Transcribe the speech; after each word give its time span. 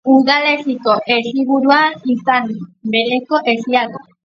Udalerriko 0.11 0.95
herriburua 1.15 1.77
izen 2.15 2.51
bereko 2.97 3.45
herria 3.49 3.89
da. 3.95 4.07